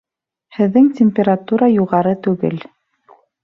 Һеҙҙең 0.57 0.87
температура 1.01 1.69
юғары 1.75 2.17
түгел 2.29 2.61